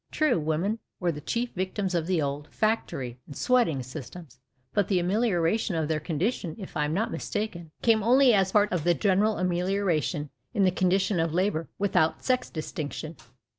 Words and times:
True, 0.09 0.39
women 0.39 0.79
were 0.99 1.11
the 1.11 1.21
chief 1.21 1.51
victims 1.53 1.93
of 1.93 2.07
the 2.07 2.23
old" 2.23 2.47
factory" 2.61 3.19
and" 3.27 3.37
sweating" 3.37 3.83
systems, 3.83 4.39
but 4.73 4.87
the 4.87 4.97
amelioration 4.97 5.75
of 5.75 5.87
their 5.87 5.99
condition, 5.99 6.55
if 6.57 6.75
I 6.75 6.85
am 6.85 6.93
not 6.95 7.11
mistaken, 7.11 7.69
came 7.83 8.01
only 8.01 8.33
as 8.33 8.51
part 8.51 8.71
of 8.71 8.83
the 8.83 8.95
general 8.95 9.37
amelioration 9.37 10.31
in 10.55 10.63
the 10.63 10.71
condition 10.71 11.19
of" 11.19 11.33
labour," 11.35 11.67
without 11.77 12.25
sex 12.25 12.49
distinction. 12.49 13.15